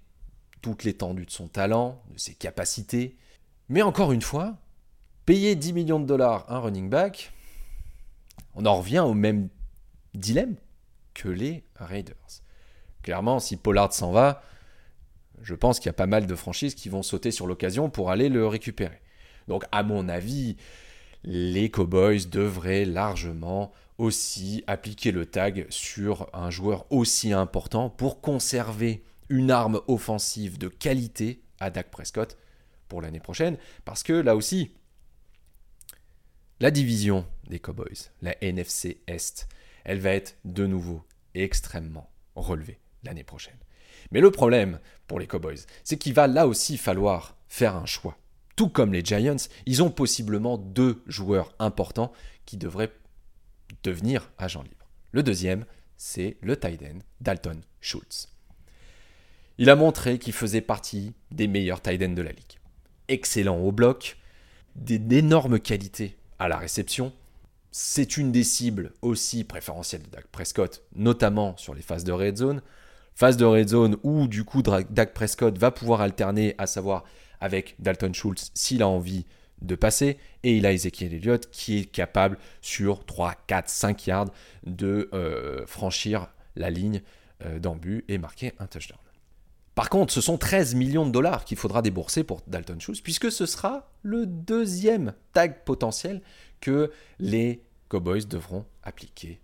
toute 0.60 0.84
l'étendue 0.84 1.24
de 1.24 1.30
son 1.30 1.48
talent, 1.48 2.02
de 2.12 2.18
ses 2.18 2.34
capacités. 2.34 3.16
Mais 3.70 3.80
encore 3.80 4.12
une 4.12 4.20
fois, 4.20 4.58
payer 5.24 5.56
10 5.56 5.72
millions 5.72 6.00
de 6.00 6.04
dollars 6.04 6.44
un 6.52 6.58
running 6.58 6.90
back, 6.90 7.32
on 8.54 8.66
en 8.66 8.76
revient 8.76 8.98
au 8.98 9.14
même 9.14 9.48
dilemme 10.12 10.56
que 11.14 11.30
les 11.30 11.64
Raiders. 11.76 12.42
Clairement, 13.00 13.40
si 13.40 13.56
Pollard 13.56 13.94
s'en 13.94 14.12
va, 14.12 14.42
je 15.40 15.54
pense 15.54 15.78
qu'il 15.78 15.86
y 15.86 15.90
a 15.90 15.94
pas 15.94 16.06
mal 16.06 16.26
de 16.26 16.34
franchises 16.34 16.74
qui 16.74 16.90
vont 16.90 17.02
sauter 17.02 17.30
sur 17.30 17.46
l'occasion 17.46 17.88
pour 17.88 18.10
aller 18.10 18.28
le 18.28 18.46
récupérer. 18.46 19.00
Donc 19.48 19.64
à 19.72 19.82
mon 19.82 20.10
avis, 20.10 20.58
les 21.26 21.70
Cowboys 21.70 22.26
devraient 22.30 22.84
largement 22.84 23.72
aussi 23.98 24.62
appliquer 24.66 25.10
le 25.10 25.26
tag 25.26 25.66
sur 25.70 26.28
un 26.32 26.50
joueur 26.50 26.86
aussi 26.90 27.32
important 27.32 27.90
pour 27.90 28.20
conserver 28.20 29.02
une 29.28 29.50
arme 29.50 29.80
offensive 29.88 30.56
de 30.58 30.68
qualité 30.68 31.42
à 31.58 31.70
Dak 31.70 31.90
Prescott 31.90 32.38
pour 32.88 33.02
l'année 33.02 33.20
prochaine. 33.20 33.58
Parce 33.84 34.02
que 34.02 34.12
là 34.12 34.36
aussi, 34.36 34.70
la 36.60 36.70
division 36.70 37.26
des 37.48 37.58
Cowboys, 37.58 38.10
la 38.22 38.36
NFC 38.40 39.00
Est, 39.08 39.48
elle 39.84 39.98
va 39.98 40.10
être 40.10 40.36
de 40.44 40.66
nouveau 40.66 41.02
extrêmement 41.34 42.10
relevée 42.36 42.78
l'année 43.02 43.24
prochaine. 43.24 43.58
Mais 44.12 44.20
le 44.20 44.30
problème 44.30 44.78
pour 45.08 45.18
les 45.18 45.26
Cowboys, 45.26 45.66
c'est 45.82 45.96
qu'il 45.96 46.14
va 46.14 46.28
là 46.28 46.46
aussi 46.46 46.76
falloir 46.76 47.36
faire 47.48 47.74
un 47.74 47.86
choix. 47.86 48.16
Tout 48.56 48.70
comme 48.70 48.94
les 48.94 49.04
Giants, 49.04 49.36
ils 49.66 49.82
ont 49.82 49.90
possiblement 49.90 50.56
deux 50.56 51.02
joueurs 51.06 51.54
importants 51.58 52.12
qui 52.46 52.56
devraient 52.56 52.92
devenir 53.82 54.30
agents 54.38 54.62
libres. 54.62 54.88
Le 55.12 55.22
deuxième, 55.22 55.66
c'est 55.98 56.38
le 56.40 56.58
tight 56.58 56.82
end 56.82 56.98
Dalton 57.20 57.60
Schultz. 57.80 58.28
Il 59.58 59.70
a 59.70 59.76
montré 59.76 60.18
qu'il 60.18 60.32
faisait 60.32 60.62
partie 60.62 61.14
des 61.30 61.48
meilleurs 61.48 61.82
tight 61.82 62.02
ends 62.02 62.14
de 62.14 62.22
la 62.22 62.32
ligue. 62.32 62.58
Excellent 63.08 63.58
au 63.58 63.72
bloc, 63.72 64.16
d'énormes 64.74 65.60
qualités 65.60 66.16
à 66.38 66.48
la 66.48 66.56
réception. 66.56 67.12
C'est 67.72 68.16
une 68.16 68.32
des 68.32 68.44
cibles 68.44 68.92
aussi 69.02 69.44
préférentielles 69.44 70.02
de 70.02 70.08
Dak 70.08 70.26
Prescott, 70.28 70.82
notamment 70.94 71.56
sur 71.58 71.74
les 71.74 71.82
phases 71.82 72.04
de 72.04 72.12
red 72.12 72.36
zone. 72.36 72.62
Phase 73.14 73.36
de 73.36 73.44
red 73.44 73.68
zone 73.68 73.96
où 74.02 74.28
du 74.28 74.44
coup 74.44 74.62
Dak 74.62 75.14
Prescott 75.14 75.56
va 75.58 75.70
pouvoir 75.70 76.00
alterner, 76.00 76.54
à 76.58 76.66
savoir 76.66 77.04
avec 77.40 77.76
Dalton 77.78 78.14
Schultz 78.14 78.50
s'il 78.54 78.82
a 78.82 78.88
envie 78.88 79.26
de 79.62 79.74
passer. 79.74 80.18
Et 80.42 80.56
il 80.56 80.66
a 80.66 80.72
Ezekiel 80.72 81.14
Elliott 81.14 81.48
qui 81.50 81.78
est 81.78 81.84
capable 81.84 82.38
sur 82.60 83.04
3, 83.04 83.34
4, 83.46 83.68
5 83.68 84.06
yards 84.06 84.30
de 84.64 85.08
euh, 85.12 85.66
franchir 85.66 86.28
la 86.56 86.70
ligne 86.70 87.02
euh, 87.44 87.58
et 88.08 88.18
marquer 88.18 88.52
un 88.58 88.66
touchdown. 88.66 88.98
Par 89.74 89.90
contre, 89.90 90.12
ce 90.12 90.22
sont 90.22 90.38
13 90.38 90.74
millions 90.74 91.04
de 91.04 91.10
dollars 91.10 91.44
qu'il 91.44 91.58
faudra 91.58 91.82
débourser 91.82 92.24
pour 92.24 92.40
Dalton 92.46 92.80
Schultz, 92.80 93.02
puisque 93.02 93.30
ce 93.30 93.44
sera 93.44 93.90
le 94.02 94.24
deuxième 94.24 95.12
tag 95.34 95.64
potentiel 95.64 96.22
que 96.60 96.90
les 97.18 97.62
Cowboys 97.90 98.26
devront 98.26 98.64
appliquer. 98.82 99.38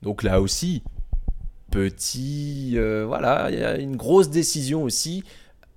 Donc 0.00 0.22
là 0.22 0.40
aussi, 0.40 0.84
petit, 1.72 2.74
euh, 2.76 3.04
voilà, 3.04 3.50
il 3.50 3.58
y 3.58 3.64
a 3.64 3.76
une 3.76 3.96
grosse 3.96 4.30
décision 4.30 4.84
aussi 4.84 5.24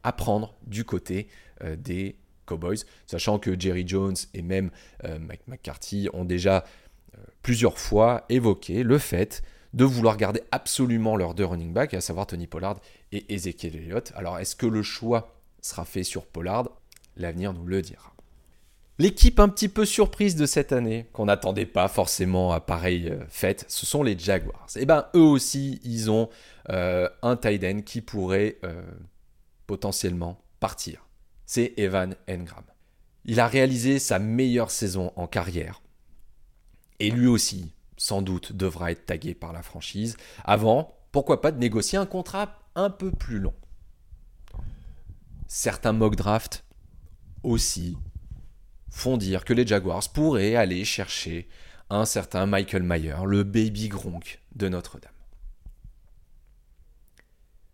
à 0.04 0.12
prendre 0.12 0.54
du 0.68 0.84
côté 0.84 1.28
des 1.78 2.18
Cowboys, 2.46 2.80
sachant 3.06 3.40
que 3.40 3.60
Jerry 3.60 3.88
Jones 3.88 4.16
et 4.34 4.42
même 4.42 4.72
euh, 5.04 5.20
Mike 5.20 5.48
McCarthy 5.48 6.10
ont 6.14 6.26
déjà 6.26 6.64
plusieurs 7.42 7.80
fois 7.80 8.26
évoqué 8.30 8.84
le 8.84 9.00
fait 9.00 9.42
de 9.74 9.86
vouloir 9.86 10.18
garder 10.18 10.42
absolument 10.52 11.16
leurs 11.16 11.34
deux 11.34 11.46
running 11.46 11.74
backs, 11.74 11.94
à 11.94 12.02
savoir 12.02 12.28
Tony 12.28 12.48
Pollard 12.48 12.80
et 13.12 13.34
Ezekiel 13.34 13.76
Elliott. 13.76 14.12
Alors 14.16 14.40
est-ce 14.40 14.56
que 14.56 14.66
le 14.66 14.84
choix 14.84 15.36
sera 15.62 15.86
fait 15.86 16.04
sur 16.04 16.26
Pollard? 16.26 16.70
L'avenir 17.16 17.54
nous 17.54 17.66
le 17.66 17.82
dira. 17.82 18.14
L'équipe 19.00 19.40
un 19.40 19.48
petit 19.48 19.70
peu 19.70 19.86
surprise 19.86 20.36
de 20.36 20.48
cette 20.48 20.72
année, 20.72 21.06
qu'on 21.14 21.26
n'attendait 21.26 21.68
pas 21.68 21.88
forcément 21.88 22.52
à 22.52 22.60
pareille 22.60 23.10
euh, 23.10 23.24
fête, 23.30 23.66
ce 23.68 23.86
sont 23.86 24.02
les 24.02 24.18
Jaguars. 24.18 24.66
Et 24.76 24.82
eh 24.82 24.86
bien 24.88 25.06
eux 25.16 25.20
aussi, 25.20 25.80
ils 25.84 26.10
ont 26.10 26.30
euh, 26.70 27.08
un 27.22 27.36
tight 27.36 27.64
end 27.64 27.82
qui 27.86 28.02
pourrait 28.02 28.58
euh, 28.64 28.82
potentiellement 29.68 30.42
partir. 30.60 31.07
C'est 31.48 31.74
Evan 31.78 32.14
Engram. 32.30 32.66
Il 33.24 33.40
a 33.40 33.48
réalisé 33.48 34.00
sa 34.00 34.20
meilleure 34.20 34.70
saison 34.70 35.14
en 35.16 35.28
carrière. 35.28 35.82
Et 37.00 37.10
lui 37.10 37.28
aussi, 37.28 37.74
sans 37.96 38.22
doute, 38.22 38.52
devra 38.52 38.92
être 38.92 39.06
tagué 39.06 39.34
par 39.34 39.54
la 39.54 39.64
franchise 39.64 40.18
avant, 40.44 40.94
pourquoi 41.12 41.42
pas, 41.42 41.52
de 41.54 41.58
négocier 41.58 41.98
un 41.98 42.06
contrat 42.06 42.60
un 42.76 42.90
peu 42.90 43.12
plus 43.12 43.40
long? 43.40 43.54
Certains 45.48 45.94
mock 45.94 46.18
drafts 46.18 46.66
aussi 47.44 47.98
font 48.90 49.16
dire 49.16 49.46
que 49.46 49.54
les 49.54 49.66
Jaguars 49.66 50.10
pourraient 50.12 50.56
aller 50.56 50.84
chercher 50.84 51.48
un 51.90 52.04
certain 52.04 52.46
Michael 52.46 52.84
Mayer, 52.84 53.16
le 53.26 53.44
baby 53.44 53.88
Gronk 53.88 54.42
de 54.56 54.68
Notre-Dame. 54.68 55.12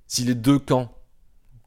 Si 0.06 0.24
les 0.26 0.36
deux 0.36 0.60
camps, 0.60 0.96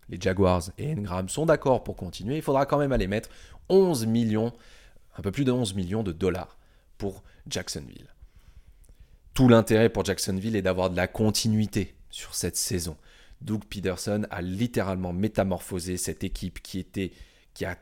les 0.09 0.21
Jaguars 0.21 0.63
et 0.79 0.93
Engram, 0.93 1.29
sont 1.29 1.47
d'accord 1.47 1.85
pour 1.85 1.97
continuer, 1.97 2.37
il 2.37 2.43
faudra 2.43 2.67
quand 2.67 2.79
même 2.79 2.93
aller 2.93 3.07
mettre 3.07 3.29
11 3.69 4.07
millions, 4.07 4.53
un 5.17 5.23
peu 5.23 5.33
plus 5.33 5.45
de 5.45 5.53
11 5.53 5.75
millions 5.75 6.03
de 6.03 6.13
dollars 6.13 6.57
pour 6.99 7.23
Jacksonville. 7.49 8.09
Tout 9.35 9.49
l'intérêt 9.49 9.89
pour 9.89 10.05
Jacksonville 10.05 10.57
est 10.57 10.63
d'avoir 10.63 10.91
de 10.91 10.97
la 10.97 11.09
continuité 11.09 11.95
sur 12.11 12.35
cette 12.35 12.57
saison. 12.57 12.97
Doug 13.43 13.65
Peterson 13.65 14.27
a 14.31 14.41
littéralement 14.41 15.13
métamorphosé 15.13 15.99
cette 15.99 16.25
équipe 16.25 16.63
qui 16.63 16.79
était 16.79 17.13
qui 17.53 17.65
a 17.65 17.77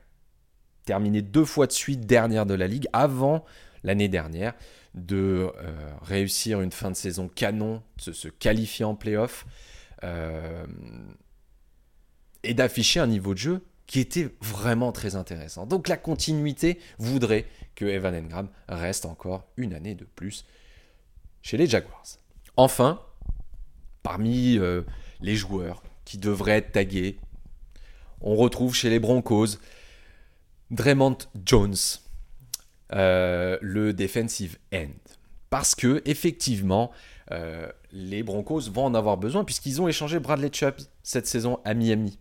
terminé 0.84 1.22
deux 1.22 1.44
fois 1.44 1.66
de 1.66 1.72
suite 1.72 2.06
dernière 2.06 2.46
de 2.46 2.54
la 2.54 2.66
ligue 2.66 2.88
avant 2.92 3.44
l'année 3.84 4.08
dernière 4.08 4.54
de 4.94 5.50
euh, 5.58 5.72
réussir 6.02 6.60
une 6.60 6.72
fin 6.72 6.90
de 6.90 6.96
saison 6.96 7.28
canon, 7.28 7.82
de 8.04 8.12
se 8.12 8.28
qualifier 8.28 8.84
en 8.84 8.94
playoff 8.94 9.46
euh, 10.04 10.66
et 12.44 12.54
d'afficher 12.54 13.00
un 13.00 13.06
niveau 13.06 13.34
de 13.34 13.38
jeu 13.38 13.60
qui 13.86 14.00
était 14.00 14.28
vraiment 14.40 14.92
très 14.92 15.16
intéressant. 15.16 15.66
Donc 15.66 15.88
la 15.88 15.96
continuité 15.96 16.78
voudrait 16.98 17.46
que 17.74 17.84
Evan 17.84 18.14
Engram 18.14 18.48
reste 18.68 19.04
encore 19.04 19.44
une 19.56 19.74
année 19.74 19.94
de 19.94 20.04
plus 20.04 20.44
chez 21.42 21.56
les 21.56 21.66
Jaguars. 21.66 22.04
Enfin, 22.56 23.00
parmi 24.02 24.58
euh, 24.58 24.82
les 25.20 25.36
joueurs 25.36 25.82
qui 26.04 26.18
devraient 26.18 26.58
être 26.58 26.72
tagués, 26.72 27.18
on 28.20 28.36
retrouve 28.36 28.74
chez 28.74 28.88
les 28.90 28.98
Broncos 28.98 29.58
Draymond 30.70 31.18
Jones, 31.44 31.76
euh, 32.92 33.58
le 33.60 33.92
defensive 33.92 34.58
end. 34.72 34.88
Parce 35.50 35.74
que, 35.74 36.02
effectivement, 36.04 36.90
euh, 37.30 37.68
les 37.92 38.22
Broncos 38.22 38.62
vont 38.70 38.86
en 38.86 38.94
avoir 38.94 39.16
besoin 39.16 39.44
puisqu'ils 39.44 39.80
ont 39.80 39.88
échangé 39.88 40.18
Bradley 40.18 40.50
Chubb 40.52 40.74
cette 41.02 41.26
saison 41.26 41.60
à 41.64 41.74
Miami. 41.74 42.18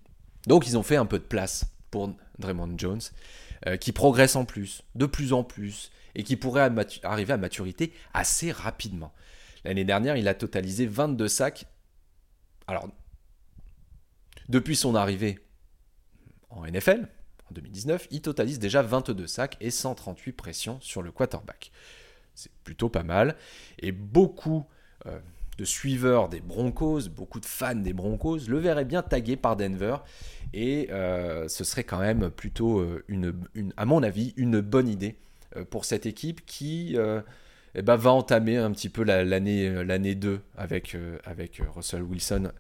Donc, 0.47 0.67
ils 0.67 0.77
ont 0.77 0.83
fait 0.83 0.95
un 0.95 1.05
peu 1.05 1.19
de 1.19 1.23
place 1.23 1.65
pour 1.91 2.13
Draymond 2.39 2.77
Jones, 2.77 3.01
qui 3.79 3.91
progresse 3.93 4.35
en 4.35 4.43
plus, 4.43 4.83
de 4.95 5.05
plus 5.05 5.31
en 5.31 5.43
plus, 5.43 5.91
et 6.15 6.23
qui 6.23 6.35
pourrait 6.35 6.69
arriver 7.03 7.33
à 7.33 7.37
maturité 7.37 7.93
assez 8.13 8.51
rapidement. 8.51 9.13
L'année 9.63 9.85
dernière, 9.85 10.17
il 10.17 10.27
a 10.27 10.33
totalisé 10.33 10.85
22 10.85 11.27
sacs. 11.27 11.65
Alors, 12.67 12.87
depuis 14.49 14.75
son 14.75 14.95
arrivée 14.95 15.39
en 16.49 16.65
NFL, 16.65 17.07
en 17.49 17.53
2019, 17.53 18.07
il 18.11 18.21
totalise 18.21 18.59
déjà 18.59 18.81
22 18.81 19.27
sacs 19.27 19.57
et 19.61 19.71
138 19.71 20.33
pressions 20.33 20.79
sur 20.81 21.01
le 21.01 21.11
quarterback. 21.11 21.71
C'est 22.35 22.51
plutôt 22.63 22.89
pas 22.89 23.03
mal. 23.03 23.35
Et 23.79 23.91
beaucoup 23.91 24.65
euh, 25.05 25.19
de 25.57 25.65
suiveurs 25.65 26.29
des 26.29 26.39
Broncos, 26.39 27.09
beaucoup 27.09 27.39
de 27.39 27.45
fans 27.45 27.75
des 27.75 27.93
Broncos, 27.93 28.47
le 28.47 28.57
verraient 28.57 28.85
bien 28.85 29.01
tagué 29.01 29.35
par 29.35 29.55
Denver. 29.55 29.97
Et 30.53 30.87
euh, 30.91 31.47
ce 31.47 31.63
serait 31.63 31.83
quand 31.83 31.99
même 31.99 32.29
plutôt, 32.29 32.79
euh, 32.79 33.03
une, 33.07 33.33
à 33.77 33.85
mon 33.85 34.03
avis, 34.03 34.33
une 34.37 34.61
bonne 34.61 34.87
idée 34.87 35.15
pour 35.69 35.85
cette 35.85 36.07
équipe 36.07 36.43
qui 36.47 36.97
eh 37.75 37.81
ben, 37.83 37.95
va 37.95 38.11
entamer 38.11 38.57
un 38.57 38.71
petit 38.71 38.89
peu 38.89 39.03
l'année 39.03 39.83
l'année 39.83 40.15
2 40.15 40.41
avec, 40.57 40.97
avec 41.25 41.61
Russell 41.75 42.01
Wilson 42.01 42.51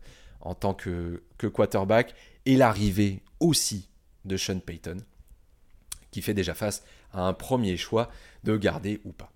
en 0.41 0.53
tant 0.53 0.75
que, 0.75 1.23
que 1.39 1.47
quarterback 1.47 2.13
et 2.45 2.55
l'arrivée 2.55 3.21
aussi 3.39 3.89
de 4.25 4.37
Sean 4.37 4.59
Payton, 4.59 4.97
qui 6.11 6.21
fait 6.21 6.33
déjà 6.33 6.53
face 6.53 6.83
à 7.11 7.25
un 7.25 7.33
premier 7.33 7.77
choix 7.77 8.09
de 8.43 8.57
garder 8.57 9.01
ou 9.05 9.11
pas. 9.11 9.31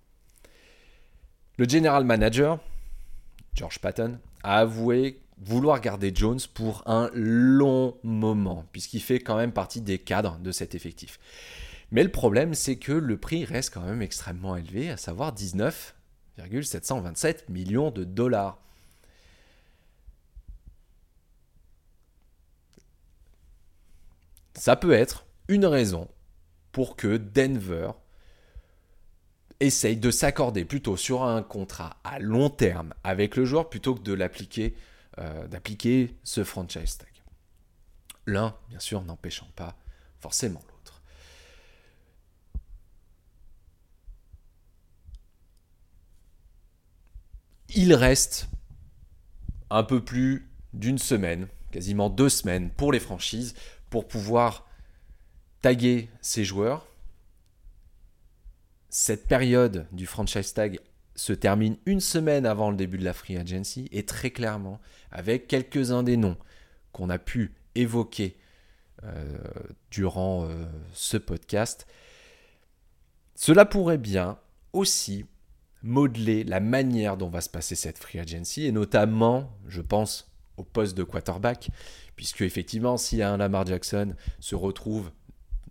Le 1.56 1.68
general 1.68 2.04
manager, 2.04 2.60
George 3.54 3.80
Patton, 3.80 4.18
a 4.42 4.58
avoué 4.58 5.20
vouloir 5.40 5.80
garder 5.80 6.12
Jones 6.14 6.38
pour 6.54 6.82
un 6.86 7.10
long 7.14 7.96
moment, 8.02 8.66
puisqu'il 8.72 9.00
fait 9.00 9.20
quand 9.20 9.36
même 9.36 9.52
partie 9.52 9.80
des 9.80 9.98
cadres 9.98 10.38
de 10.38 10.52
cet 10.52 10.74
effectif. 10.74 11.18
Mais 11.90 12.02
le 12.02 12.10
problème, 12.10 12.52
c'est 12.54 12.76
que 12.76 12.92
le 12.92 13.16
prix 13.16 13.44
reste 13.44 13.72
quand 13.72 13.82
même 13.82 14.02
extrêmement 14.02 14.56
élevé, 14.56 14.90
à 14.90 14.96
savoir 14.96 15.32
19,727 15.32 17.48
millions 17.48 17.90
de 17.90 18.04
dollars. 18.04 18.58
Ça 24.54 24.76
peut 24.76 24.92
être 24.92 25.24
une 25.46 25.66
raison 25.66 26.08
pour 26.72 26.96
que 26.96 27.16
Denver 27.16 27.92
essaye 29.60 29.96
de 29.96 30.10
s'accorder 30.10 30.64
plutôt 30.64 30.96
sur 30.96 31.24
un 31.24 31.42
contrat 31.42 31.96
à 32.04 32.18
long 32.18 32.50
terme 32.50 32.94
avec 33.02 33.36
le 33.36 33.44
joueur 33.44 33.68
plutôt 33.68 33.94
que 33.94 34.02
de 34.02 34.12
l'appliquer, 34.12 34.74
euh, 35.18 35.48
d'appliquer 35.48 36.14
ce 36.22 36.44
franchise 36.44 36.98
tag. 36.98 37.08
L'un, 38.26 38.54
bien 38.68 38.78
sûr, 38.78 39.02
n'empêchant 39.02 39.48
pas 39.56 39.76
forcément 40.20 40.60
l'autre. 40.68 41.02
Il 47.74 47.94
reste 47.94 48.48
un 49.70 49.82
peu 49.82 50.02
plus 50.02 50.48
d'une 50.72 50.98
semaine, 50.98 51.48
quasiment 51.70 52.10
deux 52.10 52.28
semaines 52.28 52.70
pour 52.70 52.92
les 52.92 53.00
franchises 53.00 53.54
pour 53.90 54.08
pouvoir 54.08 54.66
taguer 55.62 56.10
ces 56.20 56.44
joueurs. 56.44 56.86
Cette 58.88 59.26
période 59.26 59.86
du 59.92 60.06
franchise 60.06 60.54
tag 60.54 60.80
se 61.14 61.32
termine 61.32 61.76
une 61.84 62.00
semaine 62.00 62.46
avant 62.46 62.70
le 62.70 62.76
début 62.76 62.98
de 62.98 63.04
la 63.04 63.12
free 63.12 63.36
agency 63.36 63.88
et 63.92 64.04
très 64.04 64.30
clairement 64.30 64.80
avec 65.10 65.46
quelques-uns 65.48 66.02
des 66.02 66.16
noms 66.16 66.36
qu'on 66.92 67.10
a 67.10 67.18
pu 67.18 67.52
évoquer 67.74 68.36
euh, 69.04 69.38
durant 69.90 70.44
euh, 70.44 70.64
ce 70.92 71.16
podcast. 71.16 71.86
Cela 73.34 73.64
pourrait 73.64 73.98
bien 73.98 74.38
aussi 74.72 75.26
modeler 75.82 76.44
la 76.44 76.60
manière 76.60 77.16
dont 77.16 77.28
va 77.28 77.40
se 77.40 77.48
passer 77.48 77.74
cette 77.74 77.98
free 77.98 78.18
agency 78.18 78.66
et 78.66 78.72
notamment, 78.72 79.52
je 79.66 79.80
pense, 79.80 80.32
au 80.56 80.64
poste 80.64 80.96
de 80.96 81.04
quarterback, 81.04 81.70
puisque 82.16 82.42
effectivement, 82.42 82.96
si 82.96 83.22
un 83.22 83.36
Lamar 83.36 83.66
Jackson 83.66 84.14
se 84.40 84.54
retrouve 84.56 85.12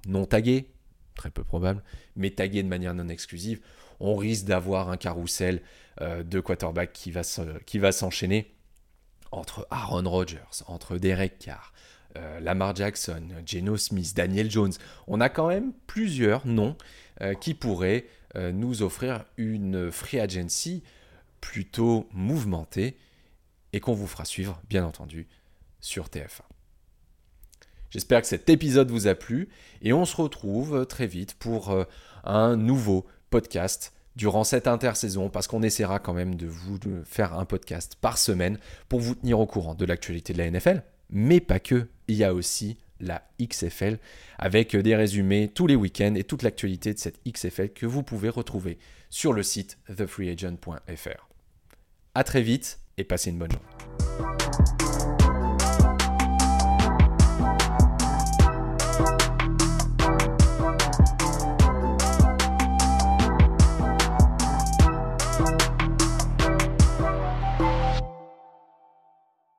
non 0.07 0.25
tagué, 0.25 0.71
très 1.17 1.29
peu 1.29 1.43
probable, 1.43 1.83
mais 2.15 2.29
tagué 2.29 2.63
de 2.63 2.67
manière 2.69 2.93
non 2.93 3.09
exclusive, 3.09 3.59
on 3.99 4.15
risque 4.15 4.45
d'avoir 4.45 4.89
un 4.89 4.97
carrousel 4.97 5.61
euh, 6.01 6.23
de 6.23 6.39
quarterback 6.39 6.93
qui 6.93 7.11
va, 7.11 7.23
s'enchaîner 7.91 8.53
entre 9.31 9.67
Aaron 9.71 10.09
Rodgers, 10.09 10.63
entre 10.67 10.97
Derek 10.97 11.39
Carr, 11.39 11.73
euh, 12.15 12.39
Lamar 12.39 12.75
Jackson, 12.75 13.27
Geno 13.45 13.77
Smith, 13.77 14.13
Daniel 14.15 14.49
Jones. 14.49 14.73
On 15.07 15.19
a 15.19 15.29
quand 15.29 15.47
même 15.47 15.73
plusieurs 15.87 16.45
noms 16.47 16.77
euh, 17.21 17.33
qui 17.33 17.53
pourraient 17.53 18.05
nous 18.53 18.83
offrir 18.83 19.23
une 19.37 19.91
free 19.91 20.19
agency 20.19 20.83
plutôt 21.41 22.07
mouvementée 22.11 22.95
et 23.73 23.79
qu'on 23.79 23.93
vous 23.93 24.05
fera 24.05 24.25
suivre, 24.25 24.61
bien 24.69 24.85
entendu, 24.85 25.27
sur 25.79 26.05
TF1. 26.05 26.41
J'espère 27.89 28.21
que 28.21 28.27
cet 28.27 28.49
épisode 28.49 28.91
vous 28.91 29.07
a 29.07 29.15
plu 29.15 29.49
et 29.81 29.93
on 29.93 30.05
se 30.05 30.15
retrouve 30.15 30.85
très 30.85 31.07
vite 31.07 31.35
pour 31.35 31.71
euh, 31.71 31.85
un 32.23 32.57
nouveau 32.57 33.05
podcast 33.29 33.93
durant 34.15 34.43
cette 34.43 34.67
intersaison 34.67 35.29
parce 35.29 35.47
qu'on 35.47 35.63
essaiera 35.63 35.99
quand 35.99 36.13
même 36.13 36.35
de 36.35 36.47
vous 36.47 36.79
faire 37.05 37.37
un 37.37 37.45
podcast 37.45 37.95
par 38.01 38.17
semaine 38.17 38.57
pour 38.89 38.99
vous 38.99 39.15
tenir 39.15 39.39
au 39.39 39.45
courant 39.45 39.75
de 39.75 39.85
l'actualité 39.85 40.33
de 40.33 40.39
la 40.39 40.49
NFL, 40.49 40.83
mais 41.09 41.39
pas 41.39 41.59
que, 41.59 41.87
il 42.07 42.15
y 42.15 42.23
a 42.23 42.33
aussi 42.33 42.77
la 42.99 43.23
XFL 43.39 43.99
avec 44.39 44.75
des 44.75 44.95
résumés 44.95 45.51
tous 45.53 45.67
les 45.67 45.75
week-ends 45.75 46.15
et 46.15 46.23
toute 46.23 46.41
l'actualité 46.41 46.93
de 46.93 46.99
cette 46.99 47.19
XFL 47.27 47.69
que 47.69 47.85
vous 47.85 48.01
pouvez 48.01 48.29
retrouver 48.29 48.79
sur 49.09 49.33
le 49.33 49.43
site 49.43 49.77
thefreeagent.fr. 49.95 51.29
A 52.15 52.23
très 52.23 52.41
vite 52.41 52.79
et 52.97 53.03
passez 53.03 53.29
une 53.29 53.37
bonne 53.37 53.51
journée. 53.51 54.06